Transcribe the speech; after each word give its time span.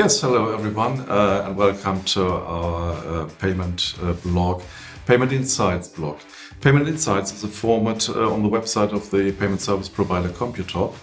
Yes, 0.00 0.22
hello 0.22 0.54
everyone, 0.54 1.00
uh, 1.10 1.44
and 1.44 1.54
welcome 1.54 2.02
to 2.04 2.26
our 2.26 2.92
uh, 2.94 3.28
payment 3.38 3.96
uh, 4.02 4.14
blog, 4.14 4.62
Payment 5.04 5.30
Insights 5.30 5.88
blog. 5.88 6.18
Payment 6.62 6.88
Insights 6.88 7.34
is 7.34 7.44
a 7.44 7.48
format 7.48 8.08
uh, 8.08 8.32
on 8.32 8.42
the 8.42 8.48
website 8.48 8.94
of 8.94 9.10
the 9.10 9.30
payment 9.32 9.60
service 9.60 9.90
provider 9.90 10.30
Computop, 10.30 10.94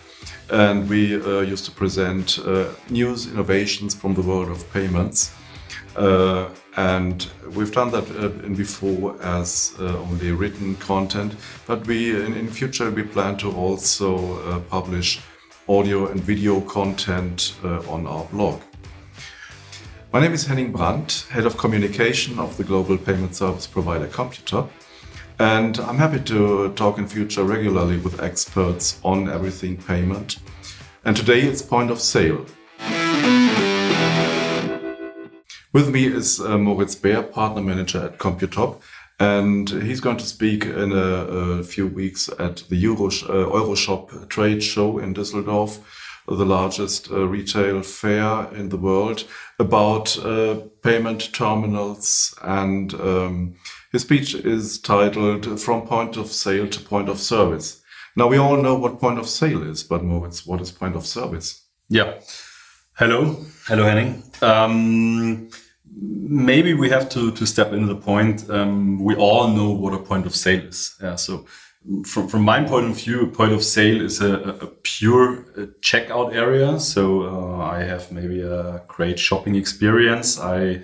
and 0.50 0.90
we 0.90 1.14
uh, 1.14 1.42
used 1.42 1.66
to 1.66 1.72
present 1.72 2.40
uh, 2.40 2.72
news 2.90 3.28
innovations 3.28 3.94
from 3.94 4.16
the 4.16 4.22
world 4.24 4.50
of 4.50 4.68
payments. 4.74 5.32
and 6.76 7.28
we've 7.56 7.72
done 7.72 7.92
that 7.92 8.08
before 8.58 9.16
as 9.22 9.76
only 9.80 10.32
written 10.32 10.76
content, 10.78 11.36
but 11.68 11.86
we 11.86 12.20
in, 12.26 12.34
in 12.34 12.48
future 12.48 12.90
we 12.90 13.04
plan 13.04 13.38
to 13.38 13.52
also 13.52 14.60
publish 14.72 15.20
audio 15.70 16.08
and 16.08 16.20
video 16.20 16.62
content 16.62 17.54
on 17.88 18.08
our 18.08 18.26
blog. 18.32 18.60
My 20.14 20.22
name 20.22 20.32
is 20.32 20.46
Henning 20.46 20.72
Brandt, 20.72 21.28
Head 21.30 21.46
of 21.46 21.58
Communication 21.58 22.40
of 22.40 22.56
the 22.56 22.64
global 22.64 22.98
payment 22.98 23.36
service 23.36 23.68
provider 23.68 24.08
Computop, 24.08 24.70
and 25.38 25.78
I'm 25.80 25.98
happy 25.98 26.22
to 26.22 26.72
talk 26.76 26.98
in 26.98 27.06
future 27.08 27.44
regularly 27.44 27.98
with 27.98 28.22
experts 28.22 29.02
on 29.04 29.30
everything 29.30 29.76
payment. 29.76 30.40
And 31.04 31.16
today 31.18 31.42
it's 31.42 31.62
point 31.62 31.92
of 31.92 32.00
sale. 32.00 32.46
With 35.74 35.90
me 35.90 36.08
is 36.08 36.40
uh, 36.40 36.58
Moritz 36.58 36.96
Beer, 36.96 37.22
Partner 37.22 37.62
Manager 37.62 38.06
at 38.06 38.18
Computop, 38.18 38.82
and 39.20 39.70
he's 39.70 40.00
going 40.00 40.18
to 40.18 40.26
speak 40.26 40.64
in 40.64 40.94
a, 40.94 41.60
a 41.60 41.64
few 41.64 41.86
weeks 41.86 42.30
at 42.40 42.64
the 42.70 42.78
Euro, 42.78 43.08
uh, 43.08 43.52
Euroshop 43.52 44.30
trade 44.30 44.64
show 44.64 45.00
in 45.00 45.14
Düsseldorf 45.14 45.80
the 46.36 46.46
largest 46.46 47.10
uh, 47.12 47.26
retail 47.28 47.82
fair 47.82 48.54
in 48.54 48.70
the 48.70 48.78
world, 48.78 49.26
about 49.60 50.18
uh, 50.20 50.56
payment 50.84 51.34
terminals. 51.34 52.36
And 52.44 52.94
um, 52.96 53.56
his 53.92 54.02
speech 54.02 54.36
is 54.36 54.80
titled 54.80 55.60
From 55.62 55.88
Point 55.88 56.18
of 56.18 56.28
Sale 56.28 56.68
to 56.70 56.80
Point 56.82 57.10
of 57.10 57.20
Service. 57.20 57.82
Now, 58.18 58.28
we 58.28 58.38
all 58.38 58.58
know 58.58 58.76
what 58.76 59.00
point 59.00 59.20
of 59.20 59.30
sale 59.30 59.62
is, 59.62 59.84
but 59.84 60.04
Moritz, 60.04 60.46
what 60.46 60.60
is 60.60 60.72
point 60.72 60.96
of 60.96 61.06
service? 61.06 61.64
Yeah. 61.88 62.20
Hello. 62.98 63.38
Hello, 63.68 63.84
Henning. 63.84 64.24
Um, 64.42 65.50
maybe 65.96 66.74
we 66.74 66.90
have 66.90 67.10
to, 67.10 67.32
to 67.32 67.46
step 67.46 67.74
into 67.74 67.86
the 67.88 67.96
point. 67.96 68.50
Um, 68.50 69.04
we 69.04 69.16
all 69.16 69.50
know 69.50 69.70
what 69.70 69.94
a 69.94 70.00
point 70.00 70.26
of 70.26 70.36
sale 70.36 70.66
is. 70.66 70.96
Yeah, 71.00 71.16
so 71.16 71.46
from, 72.06 72.28
from 72.28 72.42
my 72.42 72.64
point 72.64 72.90
of 72.90 72.98
view, 72.98 73.28
point 73.28 73.54
of 73.54 73.64
sale 73.64 74.02
is 74.02 74.22
a, 74.22 74.34
a 74.62 74.68
pure 74.68 75.46
uh, 75.58 75.66
checkout 75.82 76.34
area. 76.34 76.80
So 76.80 77.24
uh, 77.24 77.58
I 77.60 77.84
have 77.84 78.12
maybe 78.12 78.42
a 78.42 78.84
great 78.88 79.20
shopping 79.20 79.56
experience. 79.56 80.40
I 80.40 80.84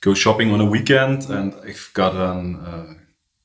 go 0.00 0.14
shopping 0.14 0.50
on 0.50 0.60
a 0.60 0.66
weekend 0.66 1.30
and 1.30 1.54
I've 1.64 1.90
got 1.94 2.14
a 2.14 2.32
uh, 2.32 2.94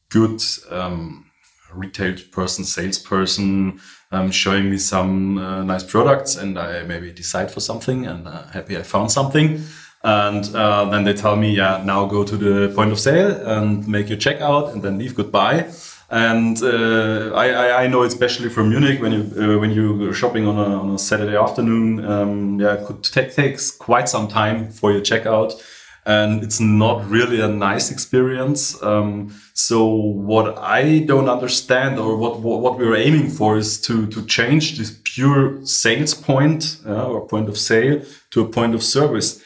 good 0.09 0.41
um, 0.69 1.25
retail 1.73 2.15
person, 2.31 2.65
salesperson 2.65 3.79
um, 4.11 4.31
showing 4.31 4.69
me 4.69 4.77
some 4.77 5.37
uh, 5.37 5.63
nice 5.63 5.83
products 5.83 6.35
and 6.35 6.57
I 6.57 6.83
maybe 6.83 7.11
decide 7.11 7.51
for 7.51 7.59
something 7.59 8.05
and 8.05 8.27
uh, 8.27 8.47
happy 8.47 8.77
I 8.77 8.83
found 8.83 9.11
something. 9.11 9.61
And 10.03 10.55
uh, 10.55 10.85
then 10.85 11.03
they 11.03 11.13
tell 11.13 11.35
me, 11.35 11.55
yeah, 11.55 11.81
now 11.83 12.05
go 12.05 12.23
to 12.23 12.37
the 12.37 12.73
point 12.73 12.91
of 12.91 12.99
sale 12.99 13.31
and 13.45 13.87
make 13.87 14.09
your 14.09 14.17
checkout 14.17 14.73
and 14.73 14.81
then 14.81 14.97
leave 14.97 15.15
goodbye. 15.15 15.69
And 16.09 16.61
uh, 16.63 17.33
I, 17.35 17.83
I, 17.83 17.87
know 17.87 18.03
especially 18.03 18.47
from 18.47 18.69
Munich 18.69 19.01
when 19.01 19.11
you 19.11 19.23
uh, 19.37 19.59
when 19.59 19.71
you're 19.71 20.13
shopping 20.13 20.47
on 20.47 20.57
a, 20.57 20.79
on 20.79 20.95
a 20.95 20.99
Saturday 20.99 21.35
afternoon, 21.35 22.05
um, 22.05 22.59
yeah, 22.61 22.75
it 22.75 22.85
could 22.85 23.03
take 23.03 23.35
takes 23.35 23.71
quite 23.71 24.07
some 24.07 24.29
time 24.29 24.71
for 24.71 24.93
your 24.93 25.01
checkout, 25.01 25.61
and 26.05 26.43
it's 26.43 26.61
not 26.61 27.05
really 27.09 27.41
a 27.41 27.49
nice 27.49 27.91
experience. 27.91 28.81
Um, 28.81 29.35
so 29.53 29.85
what 29.85 30.57
I 30.57 30.99
don't 30.99 31.27
understand 31.27 31.99
or 31.99 32.15
what, 32.15 32.39
what, 32.39 32.61
what 32.61 32.77
we're 32.77 32.95
aiming 32.95 33.29
for 33.29 33.57
is 33.57 33.81
to 33.81 34.07
to 34.07 34.25
change 34.25 34.77
this 34.77 34.97
pure 35.03 35.65
sales 35.65 36.13
point 36.13 36.77
uh, 36.85 37.05
or 37.05 37.27
point 37.27 37.49
of 37.49 37.57
sale 37.57 38.01
to 38.31 38.41
a 38.41 38.47
point 38.47 38.75
of 38.75 38.81
service 38.81 39.43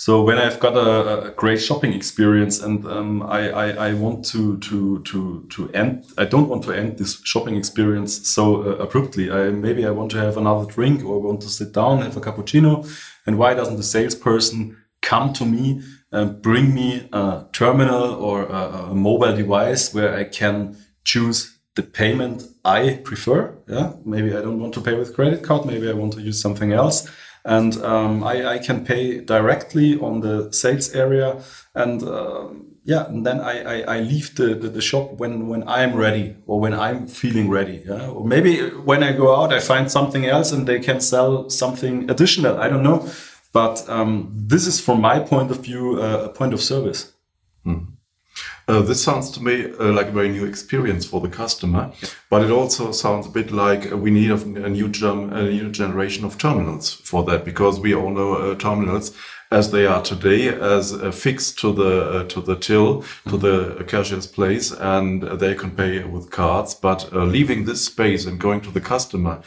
so 0.00 0.22
when 0.22 0.38
I've 0.38 0.60
got 0.60 0.76
a, 0.76 1.26
a 1.26 1.30
great 1.32 1.60
shopping 1.60 1.92
experience 1.92 2.60
and 2.62 2.86
um, 2.86 3.20
I, 3.24 3.50
I, 3.50 3.88
I, 3.88 3.94
want 3.94 4.24
to, 4.26 4.56
to, 4.58 5.02
to, 5.02 5.44
to 5.50 5.70
end, 5.72 6.04
I 6.16 6.24
don't 6.24 6.48
want 6.48 6.62
to 6.64 6.72
end 6.72 6.98
this 6.98 7.20
shopping 7.24 7.56
experience 7.56 8.28
so 8.28 8.62
uh, 8.62 8.76
abruptly. 8.76 9.28
I, 9.28 9.50
maybe 9.50 9.84
I 9.84 9.90
want 9.90 10.12
to 10.12 10.18
have 10.18 10.36
another 10.36 10.70
drink 10.70 11.04
or 11.04 11.18
want 11.18 11.40
to 11.40 11.48
sit 11.48 11.72
down, 11.72 12.02
have 12.02 12.16
a 12.16 12.20
cappuccino. 12.20 12.88
And 13.26 13.38
why 13.38 13.54
doesn't 13.54 13.76
the 13.76 13.82
salesperson 13.82 14.76
come 15.02 15.32
to 15.32 15.44
me 15.44 15.82
and 16.12 16.40
bring 16.40 16.72
me 16.72 17.08
a 17.12 17.46
terminal 17.52 18.14
or 18.14 18.44
a, 18.44 18.90
a 18.90 18.94
mobile 18.94 19.34
device 19.34 19.92
where 19.92 20.14
I 20.14 20.22
can 20.22 20.76
choose 21.02 21.58
the 21.74 21.82
payment 21.82 22.44
I 22.64 23.00
prefer? 23.02 23.52
Yeah. 23.66 23.94
Maybe 24.04 24.30
I 24.36 24.42
don't 24.42 24.60
want 24.60 24.74
to 24.74 24.80
pay 24.80 24.94
with 24.94 25.16
credit 25.16 25.42
card. 25.42 25.66
Maybe 25.66 25.90
I 25.90 25.94
want 25.94 26.12
to 26.12 26.20
use 26.20 26.40
something 26.40 26.70
else 26.70 27.10
and 27.48 27.82
um, 27.82 28.22
I, 28.22 28.46
I, 28.54 28.58
can 28.58 28.84
pay 28.84 29.20
directly 29.20 29.98
on 29.98 30.20
the 30.20 30.52
sales 30.52 30.94
area 30.94 31.42
and 31.74 32.02
um, 32.02 32.76
yeah 32.84 33.06
and 33.06 33.24
then 33.26 33.40
I, 33.40 33.54
I, 33.74 33.96
I 33.96 34.00
leave 34.00 34.36
the, 34.36 34.54
the, 34.54 34.68
the, 34.68 34.82
shop 34.82 35.14
when 35.14 35.48
when 35.48 35.66
I'm 35.66 35.94
ready 35.96 36.36
or 36.46 36.60
when 36.60 36.74
I'm 36.74 37.06
feeling 37.06 37.48
ready 37.48 37.82
yeah? 37.86 38.08
or 38.08 38.24
maybe 38.26 38.68
when 38.90 39.02
I 39.02 39.12
go 39.12 39.34
out 39.34 39.52
I 39.52 39.60
find 39.60 39.90
something 39.90 40.26
else 40.26 40.52
and 40.52 40.68
they 40.68 40.78
can 40.78 41.00
sell 41.00 41.48
something 41.48 42.10
additional 42.10 42.58
I 42.58 42.68
don't 42.68 42.82
know 42.82 43.08
but 43.52 43.88
um, 43.88 44.30
this 44.34 44.66
is 44.66 44.78
from 44.78 45.00
my 45.00 45.18
point 45.18 45.50
of 45.50 45.60
view 45.60 46.02
uh, 46.02 46.24
a 46.24 46.28
point 46.28 46.52
of 46.52 46.60
service 46.60 47.14
mm. 47.64 47.86
Uh, 48.68 48.82
this 48.82 49.02
sounds 49.02 49.30
to 49.30 49.42
me 49.42 49.72
uh, 49.80 49.92
like 49.92 50.08
a 50.08 50.12
very 50.12 50.28
new 50.28 50.44
experience 50.44 51.06
for 51.06 51.22
the 51.22 51.28
customer, 51.28 51.90
but 52.28 52.42
it 52.42 52.50
also 52.50 52.92
sounds 52.92 53.26
a 53.26 53.30
bit 53.30 53.50
like 53.50 53.90
we 53.92 54.10
need 54.10 54.30
a, 54.30 54.34
a 54.34 54.68
new, 54.68 54.88
gem, 54.88 55.32
a 55.32 55.42
new 55.44 55.70
generation 55.70 56.22
of 56.22 56.36
terminals 56.36 56.92
for 56.92 57.24
that 57.24 57.46
because 57.46 57.80
we 57.80 57.94
all 57.94 58.10
know 58.10 58.34
uh, 58.34 58.54
terminals 58.56 59.16
as 59.50 59.70
they 59.70 59.86
are 59.86 60.02
today 60.02 60.48
as 60.48 60.94
fixed 61.12 61.58
to 61.58 61.72
the 61.72 62.10
uh, 62.10 62.24
to 62.24 62.42
the 62.42 62.56
till 62.56 63.00
to 63.00 63.04
mm 63.24 63.32
-hmm. 63.32 63.40
the 63.40 63.84
cashier's 63.84 64.26
place 64.26 64.76
and 64.78 65.38
they 65.38 65.54
can 65.54 65.70
pay 65.70 66.04
with 66.14 66.30
cards 66.30 66.74
but 66.80 67.08
uh, 67.12 67.24
leaving 67.24 67.66
this 67.66 67.84
space 67.84 68.28
and 68.28 68.42
going 68.42 68.62
to 68.64 68.70
the 68.72 68.80
customer 68.94 69.38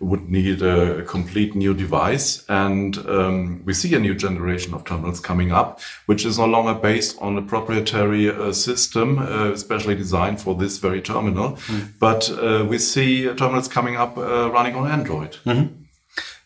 would 0.00 0.28
need 0.28 0.62
a, 0.62 1.02
complete 1.02 1.54
new 1.54 1.74
device. 1.74 2.44
And 2.48 2.98
um, 3.08 3.62
we 3.64 3.74
see 3.74 3.94
a 3.94 3.98
new 3.98 4.14
generation 4.14 4.74
of 4.74 4.84
terminals 4.84 5.20
coming 5.20 5.52
up, 5.52 5.80
which 6.06 6.24
is 6.24 6.38
no 6.38 6.46
longer 6.46 6.74
based 6.74 7.16
on 7.20 7.36
a 7.38 7.42
proprietary 7.42 8.30
uh, 8.30 8.52
system, 8.52 9.18
uh, 9.18 9.50
especially 9.52 9.94
designed 9.94 10.40
for 10.40 10.54
this 10.54 10.78
very 10.78 11.00
terminal. 11.00 11.52
Mm. 11.52 11.88
But 11.98 12.30
uh, 12.30 12.64
we 12.68 12.78
see 12.78 13.24
terminals 13.34 13.68
coming 13.68 13.96
up 13.96 14.16
uh, 14.16 14.50
running 14.50 14.74
on 14.76 14.90
Android. 14.90 15.38
Mm 15.44 15.52
-hmm. 15.52 15.68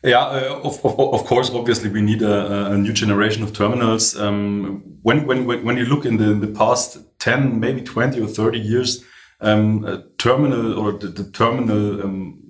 Yeah, 0.05 0.25
uh, 0.27 0.61
of, 0.65 0.85
of, 0.85 0.99
of, 0.99 1.25
course, 1.25 1.55
obviously, 1.55 1.89
we 1.89 2.01
need 2.01 2.23
a, 2.23 2.73
a 2.73 2.77
new 2.77 2.93
generation 2.93 3.45
of 3.45 3.53
terminals. 3.53 4.17
Um, 4.17 4.83
when, 5.03 5.27
when, 5.27 5.47
when 5.47 5.77
you 5.77 5.85
look 5.85 6.05
in 6.05 6.17
the, 6.19 6.25
in 6.25 6.41
the 6.41 6.49
past 6.49 6.99
10, 7.19 7.61
maybe 7.61 7.81
20 7.83 8.21
or 8.21 8.27
30 8.27 8.59
years, 8.59 9.05
um, 9.41 9.85
a 9.85 10.03
terminal 10.19 10.79
or 10.79 10.93
the, 10.93 11.09
the 11.09 11.31
terminal 11.31 12.03
um, 12.03 12.42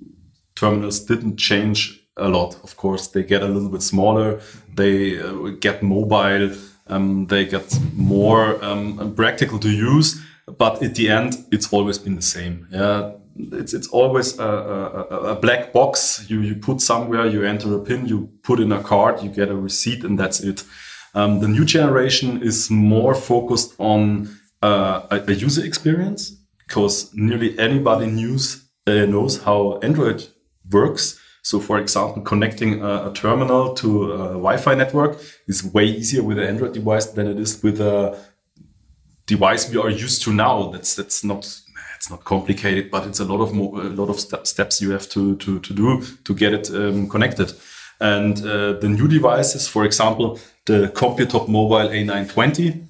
terminals 0.62 1.00
didn't 1.00 1.36
change 1.36 1.78
a 2.16 2.28
lot. 2.28 2.50
Of 2.62 2.76
course, 2.76 3.08
they 3.08 3.22
get 3.22 3.42
a 3.42 3.48
little 3.48 3.68
bit 3.68 3.82
smaller, 3.82 4.40
they 4.74 5.18
uh, 5.18 5.56
get 5.60 5.82
mobile, 5.82 6.50
um, 6.86 7.26
they 7.26 7.44
get 7.44 7.78
more 7.94 8.62
um, 8.64 9.14
practical 9.14 9.58
to 9.58 9.68
use. 9.68 10.20
But 10.58 10.82
at 10.82 10.94
the 10.94 11.08
end, 11.08 11.32
it's 11.50 11.72
always 11.72 11.98
been 11.98 12.16
the 12.16 12.28
same. 12.36 12.66
Yeah, 12.70 13.12
it's 13.36 13.72
it's 13.74 13.88
always 13.88 14.38
a, 14.38 14.52
a, 15.10 15.16
a, 15.32 15.36
black 15.36 15.72
box. 15.72 16.26
You 16.28 16.40
you 16.40 16.56
put 16.56 16.80
somewhere, 16.80 17.26
you 17.26 17.44
enter 17.44 17.74
a 17.74 17.78
pin, 17.78 18.06
you 18.06 18.28
put 18.42 18.60
in 18.60 18.72
a 18.72 18.82
card, 18.82 19.22
you 19.22 19.30
get 19.30 19.48
a 19.48 19.56
receipt, 19.56 20.04
and 20.04 20.18
that's 20.18 20.40
it. 20.40 20.64
Um, 21.14 21.40
the 21.40 21.48
new 21.48 21.64
generation 21.64 22.42
is 22.42 22.70
more 22.70 23.14
focused 23.14 23.74
on 23.78 24.28
uh, 24.62 25.02
a, 25.10 25.30
a, 25.30 25.32
user 25.32 25.64
experience 25.64 26.36
because 26.66 27.10
nearly 27.14 27.58
anybody 27.58 28.06
knows 28.06 28.64
uh, 28.86 29.06
knows 29.06 29.42
how 29.42 29.78
Android 29.82 30.26
works. 30.70 31.18
So, 31.42 31.58
for 31.58 31.78
example, 31.78 32.22
connecting 32.22 32.82
a, 32.82 33.10
a, 33.10 33.12
terminal 33.14 33.74
to 33.74 34.12
a 34.12 34.28
Wi-Fi 34.28 34.74
network 34.74 35.18
is 35.48 35.64
way 35.64 35.86
easier 35.86 36.22
with 36.22 36.38
an 36.38 36.44
Android 36.44 36.72
device 36.72 37.06
than 37.06 37.26
it 37.26 37.38
is 37.38 37.60
with 37.62 37.80
a 37.80 38.16
device 39.26 39.68
we 39.68 39.78
are 39.78 39.90
used 39.90 40.22
to 40.22 40.32
now. 40.32 40.70
That's 40.70 40.94
that's 40.94 41.24
not 41.24 41.44
it's 41.96 42.10
not 42.10 42.24
complicated, 42.24 42.90
but 42.90 43.06
it's 43.06 43.20
a 43.20 43.24
lot 43.24 43.40
of 43.40 43.52
more, 43.52 43.80
a 43.80 43.88
lot 43.88 44.08
of 44.08 44.18
st 44.20 44.46
steps 44.46 44.80
you 44.80 44.90
have 44.92 45.08
to 45.10 45.36
to 45.36 45.58
to 45.60 45.74
do 45.74 46.04
to 46.24 46.34
get 46.34 46.52
it 46.52 46.70
um, 46.70 47.08
connected. 47.08 47.52
And 48.00 48.38
uh, 48.38 48.72
the 48.80 48.88
new 48.88 49.08
devices, 49.08 49.68
for 49.68 49.84
example, 49.84 50.38
the 50.66 50.90
Computop 50.94 51.48
Mobile 51.48 51.88
A920, 51.88 52.86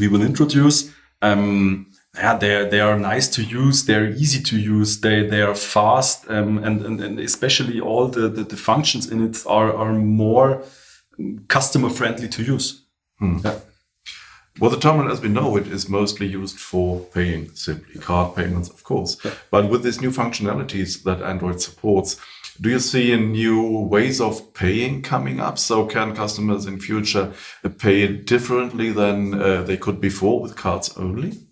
we 0.00 0.08
will 0.08 0.22
introduce. 0.22 0.90
Um, 1.20 1.86
yeah, 2.16 2.38
they 2.38 2.68
they 2.68 2.80
are 2.80 2.98
nice 2.98 3.28
to 3.28 3.42
use. 3.42 3.84
They're 3.84 4.10
easy 4.10 4.42
to 4.42 4.58
use. 4.58 5.00
They 5.00 5.26
they 5.26 5.42
are 5.42 5.54
fast, 5.54 6.28
um, 6.30 6.58
and, 6.58 6.84
and 6.84 7.00
and 7.00 7.20
especially 7.20 7.80
all 7.80 8.08
the, 8.08 8.28
the, 8.28 8.44
the 8.44 8.56
functions 8.56 9.10
in 9.10 9.24
it 9.24 9.42
are 9.46 9.74
are 9.74 9.92
more 9.92 10.62
customer 11.48 11.90
friendly 11.90 12.28
to 12.28 12.42
use. 12.42 12.82
Yeah. 13.44 13.58
Well, 14.58 14.70
the 14.70 14.78
terminal, 14.78 15.12
as 15.12 15.20
we 15.20 15.28
know 15.28 15.56
it, 15.56 15.66
is 15.66 15.86
mostly 15.88 16.26
used 16.26 16.58
for 16.58 17.00
paying 17.12 17.50
simply 17.54 18.00
card 18.00 18.34
payments, 18.34 18.70
of 18.70 18.84
course. 18.84 19.18
But 19.50 19.68
with 19.68 19.82
these 19.82 20.00
new 20.00 20.10
functionalities 20.10 21.02
that 21.02 21.20
Android 21.20 21.60
supports, 21.60 22.18
do 22.58 22.70
you 22.70 22.78
see 22.78 23.14
new 23.16 23.80
ways 23.80 24.18
of 24.18 24.54
paying 24.54 25.02
coming 25.02 25.40
up? 25.40 25.58
So 25.58 25.84
can 25.84 26.14
customers 26.14 26.64
in 26.64 26.80
future 26.80 27.34
pay 27.78 28.06
differently 28.08 28.92
than 28.92 29.34
uh, 29.34 29.62
they 29.62 29.76
could 29.76 30.00
before 30.00 30.40
with 30.40 30.56
cards 30.56 30.96
only? 30.96 31.45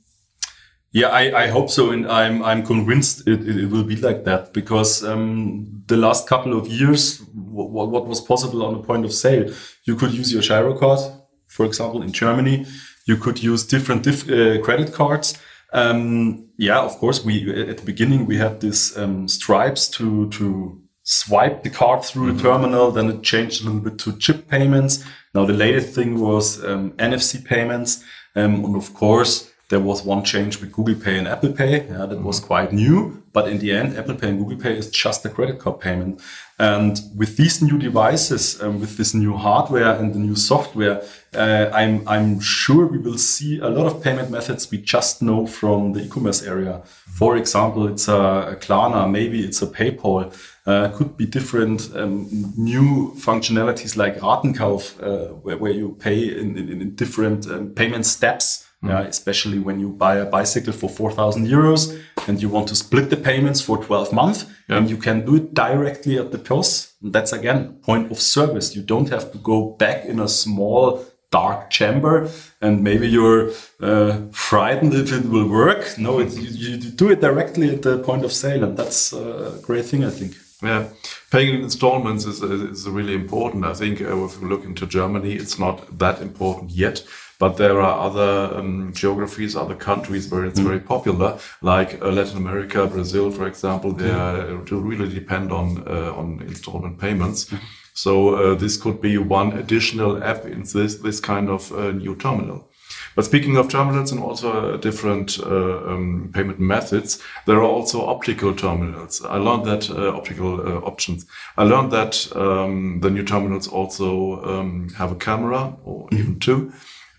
Yeah, 0.94 1.08
I, 1.08 1.42
I 1.42 1.46
hope 1.48 1.70
so, 1.70 1.90
and 1.90 2.06
I'm 2.06 2.40
I'm 2.44 2.64
convinced 2.64 3.26
it, 3.26 3.40
it, 3.48 3.56
it 3.64 3.66
will 3.66 3.82
be 3.82 3.96
like 3.96 4.22
that 4.26 4.52
because 4.52 5.02
um, 5.02 5.82
the 5.88 5.96
last 5.96 6.28
couple 6.28 6.56
of 6.56 6.68
years, 6.68 7.20
what, 7.34 7.88
what 7.90 8.06
was 8.06 8.20
possible 8.20 8.64
on 8.64 8.74
the 8.74 8.78
point 8.78 9.04
of 9.04 9.12
sale, 9.12 9.52
you 9.82 9.96
could 9.96 10.12
use 10.12 10.32
your 10.32 10.42
Giro 10.42 10.78
card, 10.78 11.00
for 11.48 11.66
example, 11.66 12.00
in 12.00 12.12
Germany, 12.12 12.64
you 13.06 13.16
could 13.16 13.42
use 13.42 13.66
different 13.66 14.04
diff, 14.04 14.30
uh, 14.30 14.62
credit 14.62 14.92
cards. 14.92 15.36
Um, 15.72 16.48
yeah, 16.58 16.78
of 16.78 16.92
course, 16.98 17.24
we 17.24 17.68
at 17.68 17.78
the 17.78 17.84
beginning 17.84 18.26
we 18.26 18.36
had 18.36 18.60
these 18.60 18.96
um, 18.96 19.26
stripes 19.26 19.88
to 19.96 20.30
to 20.30 20.80
swipe 21.02 21.64
the 21.64 21.70
card 21.70 22.04
through 22.04 22.32
the 22.32 22.40
terminal. 22.40 22.92
Then 22.92 23.10
it 23.10 23.24
changed 23.24 23.62
a 23.62 23.64
little 23.64 23.80
bit 23.80 23.98
to 23.98 24.16
chip 24.16 24.46
payments. 24.46 25.04
Now 25.34 25.44
the 25.44 25.54
latest 25.54 25.92
thing 25.92 26.20
was 26.20 26.64
um, 26.64 26.92
NFC 26.98 27.44
payments, 27.44 28.04
um, 28.36 28.64
and 28.64 28.76
of 28.76 28.94
course 28.94 29.50
there 29.68 29.80
was 29.80 30.04
one 30.04 30.24
change 30.24 30.60
with 30.60 30.72
Google 30.72 30.94
Pay 30.94 31.18
and 31.18 31.26
Apple 31.26 31.52
Pay. 31.52 31.86
Yeah, 31.86 32.06
that 32.06 32.22
was 32.22 32.40
quite 32.40 32.72
new. 32.72 33.22
But 33.32 33.48
in 33.48 33.58
the 33.58 33.72
end, 33.72 33.96
Apple 33.96 34.14
Pay 34.14 34.28
and 34.28 34.38
Google 34.38 34.58
Pay 34.58 34.78
is 34.78 34.90
just 34.90 35.24
a 35.24 35.28
credit 35.28 35.58
card 35.58 35.80
payment. 35.80 36.20
And 36.58 37.00
with 37.16 37.36
these 37.36 37.60
new 37.60 37.78
devices, 37.78 38.62
um, 38.62 38.78
with 38.78 38.96
this 38.96 39.12
new 39.12 39.36
hardware 39.36 39.96
and 39.96 40.14
the 40.14 40.20
new 40.20 40.36
software, 40.36 41.02
uh, 41.34 41.68
I'm 41.72 42.06
I'm 42.06 42.38
sure 42.38 42.86
we 42.86 42.98
will 42.98 43.18
see 43.18 43.58
a 43.58 43.68
lot 43.68 43.86
of 43.86 44.02
payment 44.02 44.30
methods 44.30 44.70
we 44.70 44.78
just 44.78 45.20
know 45.20 45.46
from 45.46 45.94
the 45.94 46.04
e-commerce 46.04 46.42
area. 46.42 46.82
For 47.18 47.36
example, 47.36 47.88
it's 47.88 48.06
a, 48.06 48.52
a 48.52 48.56
Klarna, 48.56 49.10
maybe 49.10 49.44
it's 49.44 49.62
a 49.62 49.66
PayPal. 49.66 50.32
Uh, 50.66 50.88
could 50.96 51.16
be 51.16 51.26
different 51.26 51.94
um, 51.94 52.26
new 52.56 53.12
functionalities 53.16 53.96
like 53.96 54.18
Ratenkauf, 54.20 55.02
uh, 55.02 55.34
where, 55.34 55.58
where 55.58 55.72
you 55.72 55.96
pay 56.00 56.40
in, 56.40 56.56
in, 56.56 56.68
in 56.68 56.94
different 56.94 57.46
um, 57.50 57.70
payment 57.70 58.06
steps. 58.06 58.66
Yeah, 58.88 59.02
especially 59.02 59.58
when 59.58 59.80
you 59.80 59.88
buy 59.88 60.16
a 60.16 60.26
bicycle 60.26 60.72
for 60.72 60.90
4,000 60.90 61.46
euros 61.46 61.98
and 62.28 62.40
you 62.40 62.48
want 62.48 62.68
to 62.68 62.74
split 62.74 63.10
the 63.10 63.16
payments 63.16 63.60
for 63.60 63.82
12 63.82 64.12
months 64.12 64.46
and 64.68 64.90
you 64.90 64.96
can 64.96 65.24
do 65.24 65.36
it 65.36 65.54
directly 65.54 66.18
at 66.18 66.32
the 66.32 66.38
POS. 66.38 66.94
That's 67.02 67.32
again, 67.32 67.74
point 67.82 68.10
of 68.12 68.20
service. 68.20 68.76
You 68.76 68.82
don't 68.82 69.08
have 69.10 69.32
to 69.32 69.38
go 69.38 69.70
back 69.70 70.04
in 70.04 70.20
a 70.20 70.28
small 70.28 71.04
dark 71.30 71.70
chamber 71.70 72.30
and 72.60 72.82
maybe 72.82 73.08
you're 73.08 73.50
uh, 73.80 74.20
frightened 74.30 74.94
if 74.94 75.12
it 75.12 75.24
will 75.26 75.48
work. 75.48 75.98
No, 75.98 76.20
it, 76.20 76.32
you, 76.32 76.76
you 76.76 76.90
do 76.90 77.10
it 77.10 77.20
directly 77.20 77.70
at 77.70 77.82
the 77.82 77.98
point 77.98 78.24
of 78.24 78.32
sale 78.32 78.62
and 78.64 78.76
that's 78.76 79.12
a 79.12 79.58
great 79.62 79.84
thing, 79.86 80.04
I 80.04 80.10
think. 80.10 80.34
Yeah, 80.62 80.88
paying 81.30 81.54
in 81.56 81.62
installments 81.62 82.24
is, 82.24 82.42
is 82.42 82.88
really 82.88 83.14
important. 83.14 83.64
I 83.64 83.74
think 83.74 84.00
uh, 84.00 84.24
if 84.24 84.40
we 84.40 84.48
look 84.48 84.64
into 84.64 84.86
Germany, 84.86 85.34
it's 85.34 85.58
not 85.58 85.98
that 85.98 86.22
important 86.22 86.70
yet. 86.70 87.04
But 87.38 87.56
there 87.56 87.80
are 87.80 87.98
other 87.98 88.58
um, 88.58 88.92
geographies, 88.94 89.56
other 89.56 89.74
countries 89.74 90.30
where 90.30 90.44
it's 90.44 90.60
very 90.60 90.80
popular, 90.80 91.38
like 91.62 92.00
uh, 92.00 92.10
Latin 92.10 92.36
America, 92.36 92.86
Brazil, 92.86 93.30
for 93.30 93.46
example. 93.46 93.92
They 93.92 94.10
uh, 94.10 94.58
do 94.64 94.78
really 94.78 95.08
depend 95.08 95.52
on 95.52 95.84
uh, 95.86 96.12
on 96.14 96.40
installment 96.42 96.98
payments. 96.98 97.52
So 97.94 98.34
uh, 98.34 98.54
this 98.54 98.76
could 98.76 99.00
be 99.00 99.18
one 99.18 99.58
additional 99.58 100.22
app 100.22 100.44
in 100.46 100.62
this 100.62 100.96
this 100.96 101.20
kind 101.20 101.48
of 101.48 101.72
uh, 101.72 101.92
new 101.92 102.16
terminal. 102.16 102.68
But 103.14 103.24
speaking 103.24 103.56
of 103.56 103.68
terminals 103.68 104.10
and 104.10 104.20
also 104.20 104.74
uh, 104.74 104.76
different 104.76 105.38
uh, 105.38 105.86
um, 105.86 106.30
payment 106.34 106.58
methods, 106.58 107.22
there 107.46 107.58
are 107.58 107.62
also 107.62 108.04
optical 108.04 108.52
terminals. 108.54 109.24
I 109.24 109.36
learned 109.36 109.64
that 109.66 109.88
uh, 109.90 110.16
optical 110.16 110.60
uh, 110.60 110.80
options. 110.80 111.24
I 111.56 111.62
learned 111.62 111.92
that 111.92 112.34
um, 112.34 113.00
the 113.00 113.10
new 113.10 113.22
terminals 113.22 113.68
also 113.68 114.42
um, 114.44 114.88
have 114.96 115.12
a 115.12 115.16
camera 115.16 115.76
or 115.84 116.08
even 116.12 116.40
two. 116.40 116.72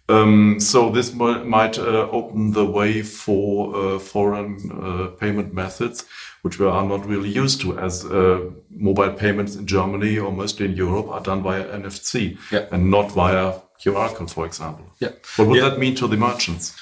Um, 0.08 0.60
so 0.60 0.90
this 0.92 1.14
mi- 1.14 1.44
might 1.44 1.80
uh, 1.80 2.08
open 2.12 2.52
the 2.52 2.66
way 2.66 3.02
for 3.02 3.76
uh, 3.76 4.00
foreign 4.00 4.58
uh, 4.72 5.08
payment 5.20 5.54
methods, 5.54 6.06
which 6.44 6.60
we 6.60 6.68
are 6.68 6.86
not 6.86 7.06
really 7.08 7.30
used 7.30 7.62
to, 7.62 7.78
as 7.80 8.06
uh, 8.06 8.40
mobile 8.70 9.14
payments 9.14 9.56
in 9.56 9.66
Germany 9.66 10.20
or 10.20 10.32
mostly 10.32 10.66
in 10.66 10.76
Europe 10.76 11.08
are 11.10 11.22
done 11.22 11.42
via 11.42 11.64
NFC 11.80 12.38
Yeah. 12.52 12.66
and 12.72 12.92
not 12.92 13.12
via 13.14 13.54
QR 13.84 14.14
code, 14.14 14.30
for 14.32 14.46
example. 14.46 14.86
Yeah. 15.00 15.10
What 15.38 15.48
would 15.48 15.58
Yeah. 15.58 15.70
that 15.70 15.80
mean 15.80 15.96
to 15.96 16.08
the 16.08 16.18
merchants? 16.18 16.76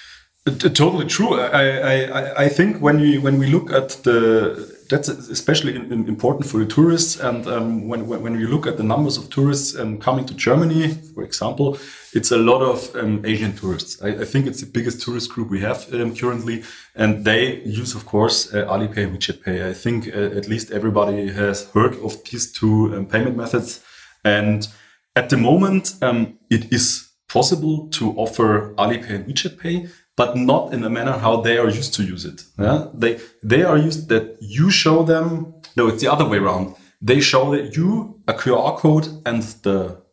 T- 0.46 0.70
Totally 0.70 1.06
true. 1.08 1.40
I, 1.40 1.64
I, 1.94 1.96
I- 2.20 2.44
I 2.46 2.50
think 2.50 2.82
when 2.82 3.00
we 3.00 3.18
when 3.18 3.40
we 3.40 3.48
look 3.48 3.72
at 3.72 3.90
the 4.04 4.73
that's 4.90 5.10
especially 5.10 5.76
important 5.76 6.46
for 6.46 6.60
the 6.60 6.66
tourists, 6.66 7.20
and 7.20 7.48
um, 7.48 7.88
when, 7.88 8.08
when 8.08 8.22
when 8.22 8.40
you 8.40 8.48
look 8.48 8.68
at 8.68 8.78
the 8.78 8.84
numbers 8.84 9.18
of 9.18 9.30
tourists 9.30 9.78
um, 9.80 9.98
coming 10.00 10.26
to 10.26 10.34
Germany, 10.34 10.94
for 11.14 11.24
example, 11.24 11.78
it's 12.14 12.32
a 12.32 12.38
lot 12.38 12.62
of 12.62 12.96
um, 12.96 13.26
Asian 13.26 13.54
tourists. 13.54 14.02
I, 14.02 14.10
I 14.10 14.26
think 14.26 14.48
it's 14.48 14.62
the 14.62 14.72
biggest 14.72 15.02
tourist 15.02 15.32
group 15.32 15.50
we 15.50 15.62
have 15.62 15.94
um, 15.94 16.16
currently, 16.16 16.64
and 16.96 17.26
they 17.26 17.62
use, 17.62 17.96
of 17.96 18.06
course, 18.06 18.54
uh, 18.54 18.66
Alipay 18.66 19.04
and 19.06 19.18
WeChat 19.18 19.44
Pay. 19.44 19.70
I 19.70 19.74
think 19.74 20.08
uh, 20.08 20.38
at 20.38 20.48
least 20.48 20.72
everybody 20.72 21.32
has 21.32 21.70
heard 21.72 21.96
of 22.02 22.24
these 22.24 22.52
two 22.52 22.96
um, 22.96 23.06
payment 23.06 23.36
methods, 23.36 23.82
and 24.24 24.68
at 25.16 25.30
the 25.30 25.38
moment, 25.38 25.96
um, 26.02 26.40
it 26.50 26.72
is 26.74 27.10
possible 27.28 27.88
to 27.90 28.12
offer 28.16 28.74
Alipay 28.76 29.10
and 29.10 29.26
WeChat 29.26 29.60
Pay, 29.60 29.88
but 30.16 30.36
not 30.36 30.74
in 30.74 30.84
a 30.84 30.90
manner 30.90 31.14
how 31.14 31.42
they 31.42 31.58
are 31.58 31.70
used 31.70 31.94
to 31.96 32.04
use 32.04 32.26
it. 32.26 32.44
Yeah? 32.58 32.88
They 32.94 33.20
they 33.42 33.64
are 33.64 33.78
used 33.78 34.10
that 34.10 34.38
you 34.42 34.70
show 34.70 35.04
them. 35.04 35.56
No, 35.76 35.88
it's 35.88 36.02
the 36.02 36.12
other 36.12 36.26
way 36.26 36.38
around. 36.38 36.76
They 37.02 37.20
show 37.20 37.52
that 37.56 37.76
you 37.76 38.22
a 38.28 38.34
QR 38.34 38.78
code 38.78 39.08
and 39.26 39.42
the 39.64 40.04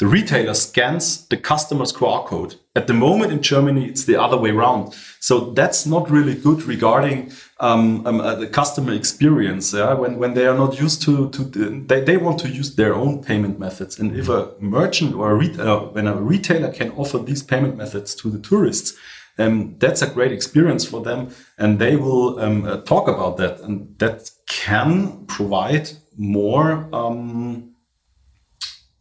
the 0.00 0.06
retailer 0.06 0.54
scans 0.54 1.26
the 1.28 1.36
customer's 1.36 1.92
QR 1.92 2.24
code. 2.24 2.54
At 2.74 2.86
the 2.86 2.94
moment 2.94 3.32
in 3.32 3.42
Germany, 3.42 3.86
it's 3.86 4.06
the 4.06 4.18
other 4.18 4.38
way 4.38 4.48
around. 4.48 4.94
So 5.20 5.52
that's 5.52 5.84
not 5.84 6.10
really 6.10 6.34
good 6.34 6.62
regarding 6.62 7.32
um, 7.60 8.06
um, 8.06 8.18
uh, 8.18 8.36
the 8.36 8.46
customer 8.46 8.94
experience. 8.94 9.74
Yeah? 9.74 9.92
When, 9.92 10.16
when 10.16 10.32
they 10.32 10.46
are 10.46 10.56
not 10.56 10.80
used 10.80 11.02
to, 11.02 11.28
to 11.28 11.42
the, 11.44 11.84
they, 11.86 12.00
they 12.00 12.16
want 12.16 12.40
to 12.40 12.48
use 12.48 12.76
their 12.76 12.94
own 12.94 13.22
payment 13.22 13.58
methods. 13.58 13.98
And 13.98 14.16
if 14.16 14.30
a 14.30 14.52
merchant 14.58 15.14
or 15.14 15.32
a 15.32 15.34
retailer, 15.34 15.80
when 15.92 16.06
a 16.06 16.16
retailer 16.16 16.72
can 16.72 16.92
offer 16.92 17.18
these 17.18 17.42
payment 17.42 17.76
methods 17.76 18.14
to 18.14 18.30
the 18.30 18.38
tourists, 18.38 18.96
um, 19.38 19.76
that's 19.78 20.02
a 20.02 20.06
great 20.06 20.32
experience 20.32 20.84
for 20.84 21.02
them. 21.02 21.28
And 21.58 21.78
they 21.78 21.96
will 21.96 22.38
um, 22.40 22.64
uh, 22.64 22.78
talk 22.82 23.08
about 23.08 23.36
that. 23.38 23.60
And 23.60 23.98
that 23.98 24.30
can 24.48 25.26
provide 25.26 25.90
more, 26.16 26.88
um, 26.92 27.74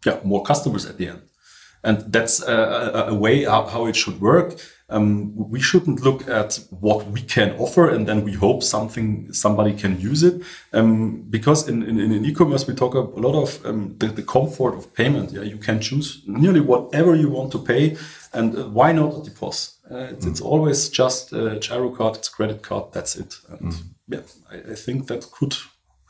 yeah, 0.06 0.20
more 0.24 0.44
customers 0.44 0.86
at 0.86 0.98
the 0.98 1.10
end. 1.10 1.22
And 1.84 2.12
that's 2.12 2.42
a, 2.42 2.54
a, 2.54 3.08
a 3.10 3.14
way 3.14 3.46
how, 3.46 3.66
how 3.66 3.86
it 3.86 3.96
should 3.96 4.20
work. 4.20 4.60
Um, 4.92 5.34
we 5.36 5.60
shouldn't 5.62 6.02
look 6.02 6.28
at 6.28 6.60
what 6.72 7.06
we 7.08 7.22
can 7.22 7.52
offer 7.58 7.90
and 7.90 8.08
then 8.08 8.24
we 8.24 8.34
hope 8.34 8.64
something 8.64 9.32
somebody 9.32 9.74
can 9.74 10.00
use 10.00 10.24
it. 10.24 10.42
Um, 10.74 11.22
because 11.30 11.70
in, 11.70 11.84
in, 11.84 12.00
in 12.00 12.26
e-commerce 12.26 12.66
we 12.66 12.74
talk 12.74 12.96
a 12.96 13.02
lot 13.02 13.36
of 13.36 13.64
um, 13.66 13.96
the, 14.00 14.08
the 14.08 14.24
comfort 14.24 14.76
of 14.76 14.94
payment. 14.96 15.32
Yeah, 15.32 15.44
you 15.44 15.58
can 15.58 15.80
choose 15.80 16.24
nearly 16.26 16.60
whatever 16.60 17.16
you 17.16 17.30
want 17.30 17.52
to 17.52 17.60
pay, 17.60 17.98
and 18.34 18.74
why 18.74 18.92
not 18.92 19.20
a 19.20 19.24
deposit? 19.24 19.79
Uh, 19.92 20.08
it's, 20.12 20.26
it's 20.26 20.42
always 20.42 20.90
just 20.90 21.34
a 21.34 21.60
Giro 21.60 21.90
card, 21.90 22.18
it's 22.18 22.30
credit 22.30 22.62
card. 22.62 22.94
That's 22.94 23.16
it. 23.16 23.36
And 23.50 23.74
yeah, 24.08 24.22
I, 24.52 24.72
I 24.72 24.76
think 24.76 25.08
that 25.08 25.32
could 25.32 25.56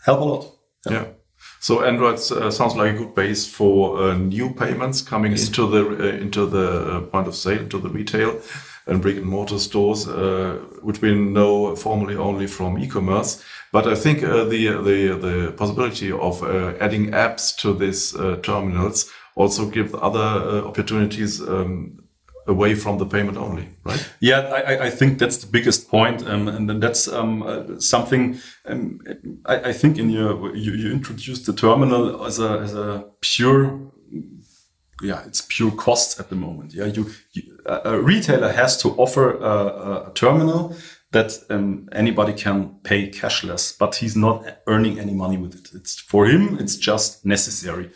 help 0.05 0.21
a 0.21 0.23
lot. 0.23 0.55
Yeah. 0.89 1.05
So 1.61 1.83
Android 1.83 2.15
uh, 2.15 2.51
sounds 2.51 2.75
like 2.75 2.95
a 2.95 2.97
good 2.97 3.15
base 3.15 3.47
for 3.47 4.01
uh, 4.01 4.13
new 4.17 4.53
payments 4.53 5.01
coming 5.01 5.31
into 5.31 5.67
the 5.67 5.87
uh, 5.87 6.17
into 6.17 6.45
the 6.45 6.97
uh, 6.97 7.01
point 7.01 7.27
of 7.27 7.35
sale, 7.35 7.59
into 7.59 7.79
the 7.79 7.89
retail 7.89 8.41
and 8.87 9.01
brick 9.01 9.17
and 9.17 9.25
mortar 9.25 9.59
stores, 9.59 10.07
uh, 10.07 10.57
which 10.81 11.01
we 11.01 11.13
know 11.13 11.75
formerly 11.75 12.15
only 12.15 12.47
from 12.47 12.77
e-commerce. 12.77 13.43
But 13.71 13.87
I 13.87 13.95
think 13.95 14.23
uh, 14.23 14.45
the 14.45 14.67
the 14.83 15.17
the 15.17 15.51
possibility 15.57 16.11
of 16.11 16.43
uh, 16.43 16.73
adding 16.79 17.11
apps 17.11 17.55
to 17.57 17.73
these 17.73 18.15
uh, 18.15 18.37
terminals 18.41 19.09
also 19.35 19.69
give 19.69 19.95
other 19.95 20.19
uh, 20.19 20.67
opportunities 20.67 21.41
um, 21.41 21.98
away 22.49 22.75
from 22.75 22.97
the 22.97 23.05
payment 23.05 23.37
only, 23.37 23.67
right? 23.85 24.09
Yeah, 24.19 24.39
I, 24.39 24.87
I- 24.87 24.89
think 24.89 25.19
that's 25.19 25.37
the 25.37 25.47
biggest 25.51 25.87
point, 25.89 26.27
um, 26.27 26.47
and 26.47 26.67
then 26.69 26.79
that's 26.79 27.07
um, 27.07 27.43
uh, 27.43 27.79
something 27.79 28.39
um, 28.65 28.99
I, 29.45 29.69
I 29.69 29.73
think 29.73 29.97
in 29.97 30.09
your 30.09 30.55
you, 30.55 30.73
you 30.73 30.91
introduced 30.91 31.45
the 31.45 31.53
terminal 31.53 32.25
as 32.25 32.39
a 32.39 32.59
as 32.65 32.73
a 32.73 33.05
pure, 33.21 33.91
yeah, 35.01 35.23
it's 35.27 35.41
pure 35.47 35.71
cost 35.71 36.19
at 36.19 36.29
the 36.29 36.35
moment. 36.35 36.73
Yeah, 36.73 36.85
you, 36.87 37.05
you 37.33 37.43
a 37.65 38.01
retailer 38.01 38.51
has 38.51 38.77
to 38.81 38.89
offer 38.97 39.37
a, 39.37 39.55
a, 39.89 40.09
a 40.09 40.11
terminal 40.13 40.75
that 41.11 41.31
um, 41.49 41.87
anybody 41.91 42.33
can 42.33 42.75
pay 42.83 43.09
cashless, 43.09 43.77
but 43.77 43.95
he's 43.95 44.15
not 44.15 44.43
earning 44.67 44.99
any 44.99 45.13
money 45.13 45.37
with 45.37 45.53
it. 45.55 45.69
It's 45.75 45.99
for 45.99 46.25
him, 46.27 46.57
it's 46.59 46.75
just 46.77 47.25
necessary. 47.25 47.89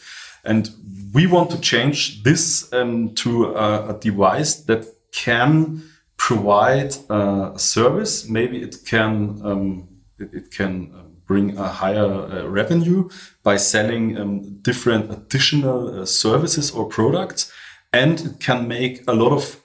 And 0.43 0.69
we 1.13 1.27
want 1.27 1.51
to 1.51 1.61
change 1.61 2.23
this 2.23 2.71
um, 2.73 3.13
to 3.15 3.55
a, 3.55 3.95
a, 3.95 3.99
device 3.99 4.55
that 4.65 4.85
can 5.11 5.83
provide 6.17 6.95
uh, 7.09 7.51
a 7.53 7.59
service. 7.59 8.27
Maybe 8.27 8.61
it 8.61 8.77
can 8.85 9.39
um, 9.43 9.87
it, 10.17 10.33
it, 10.33 10.51
can 10.51 10.91
uh, 10.93 11.03
bring 11.25 11.57
a 11.57 11.67
higher 11.67 12.05
uh, 12.05 12.47
revenue 12.47 13.09
by 13.43 13.57
selling 13.57 14.17
um, 14.17 14.59
different 14.61 15.11
additional 15.11 16.01
uh, 16.01 16.05
services 16.05 16.71
or 16.71 16.85
products, 16.87 17.51
and 17.93 18.19
it 18.19 18.39
can 18.39 18.67
make 18.67 19.03
a 19.07 19.13
lot 19.13 19.31
of 19.31 19.63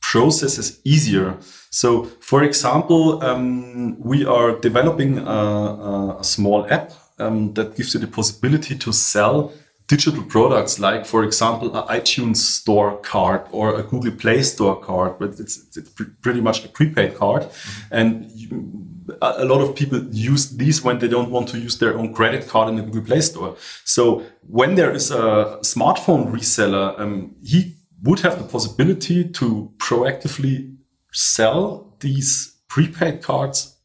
processes 0.00 0.80
easier. 0.84 1.36
So, 1.70 2.04
for 2.20 2.42
example, 2.42 3.22
um, 3.22 4.00
we 4.00 4.26
are 4.26 4.58
developing 4.58 5.18
a, 5.18 6.16
a 6.18 6.24
small 6.24 6.66
app 6.70 6.92
um, 7.18 7.54
that 7.54 7.76
gives 7.76 7.94
you 7.94 8.00
the 8.00 8.06
possibility 8.08 8.76
to 8.76 8.92
sell 8.92 9.52
digital 9.90 10.22
products 10.22 10.78
like, 10.78 11.04
for 11.04 11.24
example, 11.24 11.76
an 11.76 11.84
iTunes 11.88 12.36
store 12.36 12.98
card 12.98 13.42
or 13.50 13.74
a 13.74 13.82
Google 13.82 14.12
Play 14.12 14.40
Store 14.42 14.80
card, 14.80 15.18
but 15.18 15.30
it's, 15.40 15.76
it's 15.76 15.90
pretty 16.22 16.40
much 16.40 16.64
a 16.64 16.68
prepaid 16.68 17.16
card. 17.16 17.42
Mm-hmm. 17.42 17.94
And 17.98 18.30
you, 18.30 18.86
a 19.20 19.44
lot 19.44 19.60
of 19.60 19.74
people 19.74 19.98
use 20.12 20.56
these 20.56 20.84
when 20.84 21.00
they 21.00 21.08
don't 21.08 21.30
want 21.30 21.48
to 21.48 21.58
use 21.58 21.78
their 21.78 21.98
own 21.98 22.14
credit 22.14 22.46
card 22.46 22.68
in 22.68 22.76
the 22.76 22.82
Google 22.82 23.02
Play 23.02 23.20
Store. 23.20 23.56
So 23.84 24.22
when 24.46 24.76
there 24.76 24.92
is 24.92 25.10
a 25.10 25.58
smartphone 25.62 26.30
reseller, 26.30 26.98
um, 27.00 27.34
he 27.42 27.74
would 28.04 28.20
have 28.20 28.38
the 28.38 28.44
possibility 28.44 29.28
to 29.28 29.72
proactively 29.78 30.76
sell 31.12 31.96
these 31.98 32.60
prepaid 32.68 33.22
cards 33.22 33.79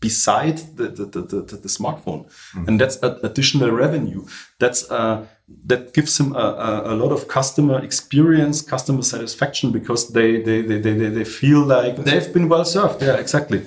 beside 0.00 0.58
the, 0.76 0.88
the, 0.88 1.04
the, 1.04 1.20
the, 1.20 1.56
the 1.56 1.68
smartphone. 1.68 2.24
Mm-hmm. 2.26 2.64
And 2.68 2.80
that's 2.80 2.98
additional 3.02 3.70
revenue. 3.70 4.24
That's, 4.58 4.90
uh, 4.90 5.26
that 5.66 5.92
gives 5.94 6.18
him 6.18 6.34
a, 6.34 6.82
a, 6.86 6.94
lot 6.94 7.12
of 7.12 7.28
customer 7.28 7.82
experience, 7.82 8.62
customer 8.62 9.02
satisfaction 9.02 9.72
because 9.72 10.12
they, 10.12 10.40
they, 10.42 10.62
they, 10.62 10.78
they, 10.78 10.94
they 10.94 11.24
feel 11.24 11.60
like 11.64 11.96
they've 11.96 12.32
been 12.32 12.48
well 12.48 12.64
served. 12.64 13.02
Yeah, 13.02 13.16
exactly. 13.16 13.66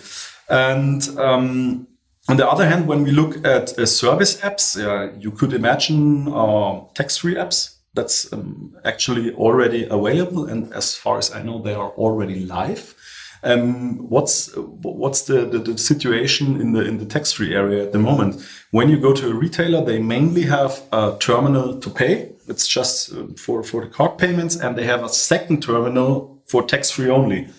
And, 0.50 1.08
um, 1.20 1.88
on 2.30 2.38
the 2.38 2.50
other 2.50 2.66
hand, 2.66 2.88
when 2.88 3.04
we 3.04 3.12
look 3.12 3.46
at 3.46 3.78
uh, 3.78 3.86
service 3.86 4.40
apps, 4.40 4.80
uh, 4.80 5.14
you 5.20 5.32
could 5.32 5.52
imagine 5.52 6.30
uh, 6.30 6.80
tax-free 6.94 7.36
apps. 7.36 7.76
That's 7.94 8.32
um, 8.32 8.76
actually 8.86 9.34
already 9.34 9.84
available, 9.84 10.46
and 10.46 10.74
as 10.74 10.96
far 10.96 11.18
as 11.18 11.34
I 11.34 11.44
know, 11.44 11.62
they 11.62 11.74
are 11.74 11.92
already 11.92 12.46
live. 12.46 12.96
Um, 13.44 13.98
what's 14.10 14.56
what's 14.56 15.24
the, 15.24 15.46
the, 15.46 15.60
the, 15.60 15.78
situation 15.78 16.62
in 16.62 16.72
the 16.72 16.86
in 16.86 16.98
the 16.98 17.06
tax 17.06 17.34
free 17.34 17.54
area 17.54 17.84
at 17.84 17.92
the 17.92 18.00
moment? 18.00 18.42
When 18.72 18.90
you 18.90 18.98
go 18.98 19.14
to 19.14 19.30
a 19.30 19.34
retailer, 19.34 19.84
they 19.84 20.00
mainly 20.00 20.44
have 20.44 20.82
a 20.94 21.18
terminal 21.20 21.78
to 21.80 21.90
pay. 21.90 22.32
It's 22.48 22.68
just 22.68 23.14
uh, 23.14 23.28
for 23.36 23.62
for 23.62 23.84
the 23.84 23.90
card 23.90 24.18
payments, 24.18 24.56
and 24.56 24.78
they 24.78 24.86
have 24.86 25.04
a 25.04 25.10
second 25.10 25.62
terminal 25.62 26.42
for 26.48 26.64
tax 26.64 26.92
free 26.92 27.10
only. 27.10 27.50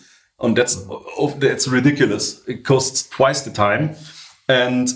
And 0.40 0.56
that's 0.56 0.86
that's 1.36 1.68
ridiculous. 1.68 2.42
It 2.48 2.64
costs 2.64 3.06
twice 3.08 3.42
the 3.42 3.50
time, 3.50 3.94
and 4.48 4.88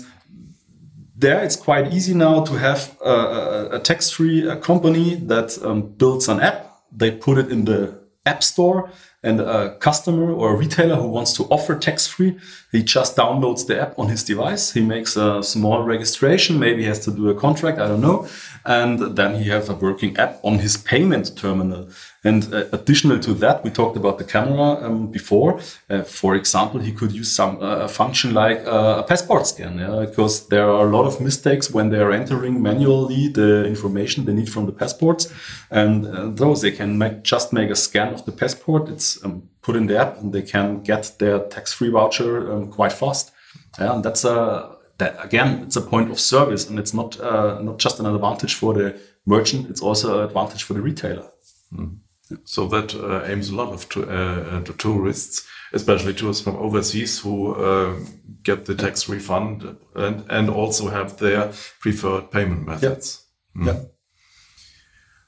there 1.19 1.43
it's 1.43 1.57
quite 1.57 1.93
easy 1.93 2.13
now 2.13 2.43
to 2.45 2.53
have 2.53 2.97
a, 3.05 3.09
a, 3.09 3.69
a 3.75 3.79
tax-free 3.79 4.55
company 4.61 5.15
that 5.15 5.59
um, 5.63 5.81
builds 5.81 6.29
an 6.29 6.39
app. 6.39 6.77
They 6.91 7.11
put 7.11 7.37
it 7.37 7.51
in 7.51 7.65
the 7.65 7.99
app 8.25 8.41
store 8.41 8.89
and 9.21 9.41
a 9.41 9.75
customer 9.79 10.31
or 10.31 10.53
a 10.53 10.55
retailer 10.55 10.95
who 10.95 11.07
wants 11.07 11.33
to 11.33 11.43
offer 11.45 11.75
tax 11.75 12.07
free, 12.07 12.37
he 12.71 12.81
just 12.83 13.17
downloads 13.17 13.67
the 13.67 13.81
app 13.81 13.99
on 13.99 14.07
his 14.07 14.23
device. 14.23 14.71
He 14.71 14.81
makes 14.81 15.17
a 15.17 15.43
small 15.43 15.83
registration. 15.83 16.57
Maybe 16.57 16.85
has 16.85 16.99
to 17.05 17.11
do 17.11 17.29
a 17.29 17.35
contract. 17.35 17.79
I 17.79 17.87
don't 17.87 18.01
know. 18.01 18.27
And 18.65 19.17
then 19.17 19.35
he 19.35 19.49
has 19.49 19.67
a 19.67 19.75
working 19.75 20.15
app 20.17 20.39
on 20.43 20.59
his 20.59 20.77
payment 20.77 21.35
terminal. 21.35 21.89
And 22.23 22.53
uh, 22.53 22.65
additional 22.73 23.19
to 23.19 23.33
that, 23.35 23.63
we 23.63 23.69
talked 23.69 23.95
about 23.95 24.17
the 24.17 24.25
camera 24.25 24.85
um, 24.85 25.07
before. 25.07 25.59
Uh, 25.89 26.03
for 26.03 26.35
example, 26.35 26.81
he 26.81 26.91
could 26.91 27.13
use 27.13 27.31
some 27.31 27.57
uh, 27.61 27.87
function 27.87 28.33
like 28.33 28.59
uh, 28.65 28.97
a 28.99 29.03
passport 29.03 29.47
scan, 29.47 29.77
yeah? 29.77 30.05
because 30.05 30.47
there 30.47 30.69
are 30.69 30.87
a 30.87 30.91
lot 30.91 31.05
of 31.05 31.21
mistakes 31.21 31.71
when 31.71 31.89
they 31.89 31.99
are 31.99 32.11
entering 32.11 32.61
manually 32.61 33.29
the 33.29 33.65
information 33.65 34.25
they 34.25 34.33
need 34.33 34.49
from 34.49 34.65
the 34.65 34.73
passports. 34.73 35.33
And 35.71 36.05
uh, 36.07 36.29
those 36.29 36.61
they 36.61 36.71
can 36.71 36.97
make, 36.97 37.23
just 37.23 37.53
make 37.53 37.69
a 37.69 37.75
scan 37.75 38.13
of 38.13 38.25
the 38.25 38.33
passport. 38.33 38.89
It's 38.89 39.23
um, 39.23 39.49
put 39.61 39.77
in 39.77 39.87
the 39.87 39.97
app, 39.97 40.17
and 40.17 40.33
they 40.33 40.41
can 40.41 40.83
get 40.83 41.13
their 41.19 41.39
tax-free 41.39 41.89
voucher 41.89 42.51
um, 42.51 42.69
quite 42.69 42.91
fast. 42.91 43.31
Yeah, 43.79 43.93
and 43.93 44.03
that's 44.03 44.25
a 44.25 44.75
that 44.97 45.23
again, 45.23 45.63
it's 45.63 45.77
a 45.77 45.81
point 45.81 46.11
of 46.11 46.19
service, 46.19 46.69
and 46.69 46.77
it's 46.77 46.93
not 46.93 47.19
uh, 47.19 47.61
not 47.61 47.79
just 47.79 47.99
an 47.99 48.05
advantage 48.05 48.55
for 48.55 48.73
the 48.73 48.99
merchant; 49.25 49.69
it's 49.69 49.81
also 49.81 50.19
an 50.19 50.25
advantage 50.25 50.63
for 50.63 50.73
the 50.73 50.81
retailer. 50.81 51.29
Mm. 51.73 51.97
So 52.45 52.67
that 52.67 52.93
uh, 52.93 53.23
aims 53.25 53.49
a 53.49 53.55
lot 53.55 53.73
of 53.73 53.89
to, 53.89 54.03
uh, 54.03 54.61
to 54.63 54.73
tourists, 54.73 55.47
especially 55.73 56.13
tourists 56.13 56.43
from 56.43 56.57
overseas 56.57 57.19
who 57.19 57.53
uh, 57.55 57.99
get 58.43 58.65
the 58.65 58.75
tax 58.75 59.09
refund 59.09 59.77
and, 59.95 60.25
and 60.29 60.49
also 60.49 60.89
have 60.89 61.17
their 61.17 61.51
preferred 61.79 62.31
payment 62.31 62.67
methods. 62.67 63.25
Yeah. 63.55 63.61
Mm. 63.61 63.65
yeah. 63.65 63.81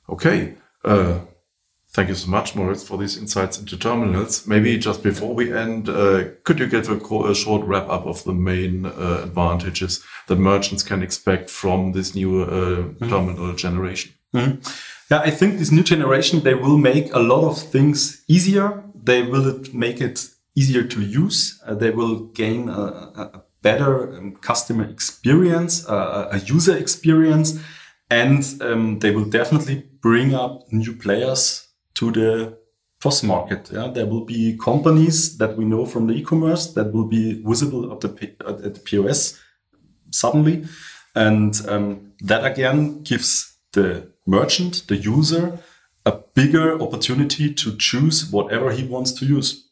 Okay. 0.09 0.53
Uh, 0.83 1.19
thank 1.93 2.09
you 2.09 2.15
so 2.15 2.29
much, 2.29 2.55
Moritz, 2.55 2.83
for 2.83 2.97
these 2.97 3.17
insights 3.17 3.59
into 3.59 3.77
terminals. 3.77 4.45
Maybe 4.45 4.77
just 4.77 5.01
before 5.01 5.33
we 5.33 5.53
end, 5.53 5.89
uh, 5.89 6.25
could 6.43 6.59
you 6.59 6.67
give 6.67 6.89
a, 6.89 6.97
a, 6.97 7.35
short 7.35 7.65
wrap 7.65 7.89
up 7.89 8.05
of 8.05 8.23
the 8.23 8.33
main 8.33 8.85
uh, 8.85 9.21
advantages 9.23 10.03
that 10.27 10.37
merchants 10.37 10.83
can 10.83 11.01
expect 11.01 11.49
from 11.49 11.93
this 11.93 12.13
new 12.13 12.45
mm 12.45 12.95
-hmm. 12.99 13.09
terminal 13.09 13.55
generation? 13.55 14.13
Mm 14.33 14.41
-hmm. 14.41 14.57
Yeah, 15.11 15.19
I 15.19 15.29
think 15.29 15.59
this 15.59 15.73
new 15.73 15.83
generation, 15.83 16.39
they 16.39 16.53
will 16.53 16.77
make 16.77 17.13
a 17.13 17.19
lot 17.19 17.43
of 17.43 17.61
things 17.61 18.23
easier. 18.29 18.81
They 18.95 19.23
will 19.23 19.61
make 19.73 19.99
it 19.99 20.25
easier 20.55 20.83
to 20.83 21.01
use. 21.01 21.61
Uh, 21.67 21.75
they 21.75 21.89
will 21.91 22.27
gain 22.27 22.69
a, 22.69 22.81
a 22.81 23.43
better 23.61 24.15
um, 24.15 24.37
customer 24.37 24.85
experience, 24.85 25.85
uh, 25.89 26.29
a 26.31 26.37
user 26.39 26.77
experience, 26.77 27.59
and 28.09 28.41
um, 28.61 28.99
they 28.99 29.11
will 29.11 29.25
definitely 29.25 29.83
bring 29.99 30.33
up 30.33 30.71
new 30.71 30.93
players 30.93 31.67
to 31.95 32.11
the 32.13 32.57
POS 33.01 33.23
market. 33.23 33.69
Yeah, 33.69 33.87
there 33.87 34.05
will 34.05 34.23
be 34.23 34.57
companies 34.57 35.37
that 35.39 35.57
we 35.57 35.65
know 35.65 35.85
from 35.85 36.07
the 36.07 36.13
e-commerce 36.13 36.73
that 36.75 36.93
will 36.93 37.07
be 37.07 37.43
visible 37.43 37.91
at 37.91 37.99
the, 37.99 38.33
at 38.47 38.75
the 38.75 38.79
POS 38.79 39.37
suddenly. 40.09 40.63
And 41.15 41.53
um, 41.67 42.13
that 42.21 42.45
again 42.45 43.03
gives 43.03 43.50
the 43.73 44.11
merchant, 44.25 44.87
the 44.87 44.97
user, 44.97 45.59
a 46.05 46.13
bigger 46.33 46.81
opportunity 46.81 47.53
to 47.53 47.75
choose 47.77 48.29
whatever 48.31 48.71
he 48.71 48.83
wants 48.85 49.11
to 49.13 49.25
use. 49.25 49.67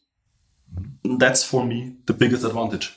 That's 1.04 1.42
for 1.42 1.64
me 1.64 1.96
the 2.06 2.14
biggest 2.14 2.44
advantage. 2.44 2.96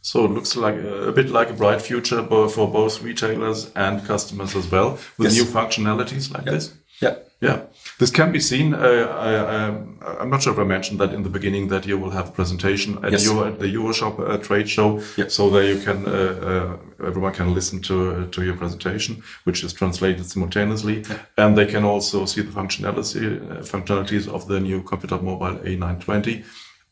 So 0.00 0.24
it 0.24 0.32
looks 0.32 0.56
like 0.56 0.74
a, 0.74 1.08
a 1.08 1.12
bit 1.12 1.28
like 1.28 1.50
a 1.50 1.52
bright 1.52 1.80
future 1.80 2.22
for 2.26 2.68
both 2.68 3.02
retailers 3.02 3.70
and 3.74 4.04
customers 4.04 4.56
as 4.56 4.68
well, 4.70 4.98
with 5.16 5.32
yes. 5.32 5.34
new 5.34 5.44
functionalities 5.44 6.32
like 6.32 6.44
this. 6.44 6.74
Yeah. 7.02 7.16
Yeah, 7.42 7.62
this 7.98 8.12
can 8.12 8.30
be 8.30 8.38
seen. 8.38 8.72
Uh, 8.72 8.78
I, 8.78 10.22
am 10.22 10.30
not 10.30 10.44
sure 10.44 10.52
if 10.52 10.58
I 10.60 10.64
mentioned 10.64 11.00
that 11.00 11.12
in 11.12 11.24
the 11.24 11.28
beginning 11.28 11.66
that 11.68 11.84
you 11.84 11.98
will 11.98 12.10
have 12.10 12.28
a 12.28 12.30
presentation 12.30 13.04
at, 13.04 13.10
yes. 13.10 13.24
Euro, 13.24 13.48
at 13.48 13.58
the 13.58 13.66
EuroShop 13.66 14.20
uh, 14.20 14.38
trade 14.38 14.68
show. 14.68 15.02
Yeah. 15.16 15.26
So 15.26 15.50
that 15.50 15.66
you 15.66 15.80
can, 15.80 16.06
uh, 16.06 16.78
uh, 17.00 17.04
everyone 17.04 17.32
can 17.32 17.52
listen 17.52 17.82
to 17.82 17.96
uh, 18.10 18.26
to 18.30 18.44
your 18.44 18.56
presentation, 18.56 19.24
which 19.42 19.64
is 19.64 19.72
translated 19.72 20.24
simultaneously, 20.24 21.02
yeah. 21.02 21.18
and 21.36 21.58
they 21.58 21.66
can 21.66 21.82
also 21.84 22.26
see 22.26 22.42
the 22.42 22.52
functionality 22.52 23.24
uh, 23.50 23.62
functionalities 23.62 24.28
of 24.28 24.46
the 24.46 24.60
new 24.60 24.80
Computop 24.80 25.22
Mobile 25.22 25.58
A920 25.64 26.44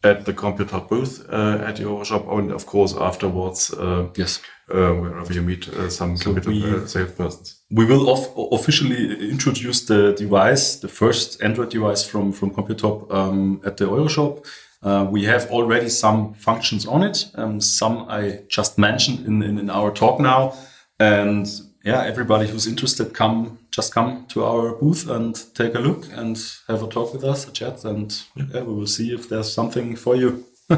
at 0.02 0.25
the 0.25 0.33
Computop 0.33 0.88
booth 0.88 1.31
at 1.31 1.76
EuroShop, 1.76 2.38
and 2.38 2.50
of 2.50 2.67
course 2.67 2.97
afterwards. 2.97 3.73
yes. 4.17 4.40
Wherever 4.71 5.33
you 5.33 5.43
meet 5.43 5.65
some 5.89 6.17
so 6.17 6.33
Computop 6.33 6.89
salespersons 6.89 7.61
we 7.71 7.85
will 7.85 8.11
officially 8.53 9.31
introduce 9.31 9.87
the 9.87 10.12
device, 10.12 10.77
the 10.77 10.89
first 10.89 11.43
Android 11.43 11.71
device 11.71 12.05
from 12.05 12.33
from 12.33 12.50
Computop 12.50 13.12
um, 13.12 13.61
at 13.65 13.77
the 13.77 13.87
EuroShop. 13.87 14.45
Uh, 14.83 15.07
we 15.09 15.25
have 15.25 15.49
already 15.50 15.89
some 15.89 16.35
functions 16.35 16.87
on 16.87 17.03
it. 17.03 17.31
Um, 17.35 17.61
some 17.61 18.07
I 18.09 18.41
just 18.49 18.79
mentioned 18.79 19.27
in, 19.27 19.43
in, 19.43 19.59
in 19.59 19.71
our 19.71 19.93
talk 19.93 20.19
now, 20.19 20.55
and 20.99 21.47
yeah, 21.85 22.03
everybody 22.03 22.49
who's 22.49 22.67
interested, 22.67 23.15
come 23.15 23.59
just 23.71 23.95
come 23.95 24.27
to 24.29 24.45
our 24.45 24.75
booth 24.75 25.09
and 25.09 25.37
take 25.55 25.75
a 25.77 25.79
look 25.79 26.07
and 26.17 26.37
have 26.67 26.83
a 26.83 26.89
talk 26.89 27.12
with 27.12 27.23
us, 27.23 27.47
a 27.47 27.53
chat, 27.53 27.85
and 27.85 28.21
yeah, 28.35 28.62
we 28.62 28.75
will 28.75 28.87
see 28.87 29.15
if 29.15 29.29
there's 29.29 29.53
something 29.53 29.95
for 29.97 30.17
you. 30.17 30.45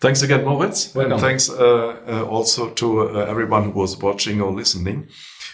thanks 0.00 0.22
again, 0.22 0.44
Moritz. 0.44 0.94
Welcome. 0.94 1.12
And 1.12 1.20
thanks 1.20 1.50
uh, 1.50 1.96
uh, 2.06 2.24
also 2.24 2.70
to 2.70 3.08
uh, 3.08 3.24
everyone 3.24 3.64
who 3.64 3.70
was 3.70 3.96
watching 3.98 4.40
or 4.40 4.52
listening. 4.52 5.08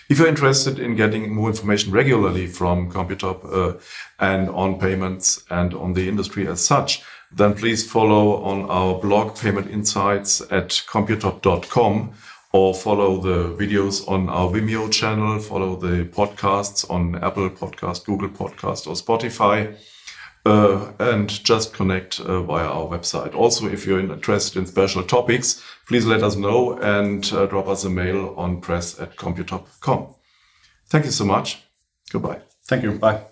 If 0.08 0.18
you're 0.18 0.28
interested 0.28 0.78
in 0.78 0.96
getting 0.96 1.34
more 1.34 1.48
information 1.48 1.90
regularly 1.92 2.46
from 2.46 2.90
Computop 2.90 3.44
uh, 3.50 3.78
and 4.18 4.50
on 4.50 4.78
payments 4.78 5.42
and 5.50 5.72
on 5.72 5.94
the 5.94 6.08
industry 6.08 6.46
as 6.46 6.64
such, 6.64 7.02
then 7.32 7.54
please 7.54 7.90
follow 7.90 8.42
on 8.42 8.68
our 8.70 9.00
blog 9.00 9.36
Payment 9.36 9.70
Insights 9.70 10.40
at 10.50 10.68
computop.com 10.68 12.12
or 12.52 12.74
follow 12.74 13.20
the 13.20 13.56
videos 13.56 14.06
on 14.08 14.28
our 14.28 14.48
Vimeo 14.48 14.92
channel, 14.92 15.40
follow 15.40 15.74
the 15.74 16.04
podcasts 16.04 16.88
on 16.88 17.16
Apple 17.16 17.50
Podcast, 17.50 18.04
Google 18.04 18.28
Podcast, 18.28 18.86
or 18.86 18.94
Spotify. 18.94 19.76
Uh, 20.46 20.92
and 20.98 21.42
just 21.42 21.72
connect 21.72 22.20
uh, 22.20 22.42
via 22.42 22.66
our 22.66 22.86
website. 22.86 23.34
Also, 23.34 23.66
if 23.66 23.86
you're 23.86 23.98
interested 23.98 24.58
in 24.58 24.66
special 24.66 25.02
topics, 25.02 25.62
please 25.88 26.04
let 26.04 26.22
us 26.22 26.36
know 26.36 26.78
and 26.80 27.32
uh, 27.32 27.46
drop 27.46 27.66
us 27.66 27.84
a 27.84 27.88
mail 27.88 28.34
on 28.36 28.60
press 28.60 29.00
at 29.00 29.16
computop.com. 29.16 30.14
Thank 30.88 31.06
you 31.06 31.12
so 31.12 31.24
much. 31.24 31.62
Goodbye. 32.12 32.40
Thank 32.66 32.82
you. 32.82 32.92
Bye. 32.98 33.24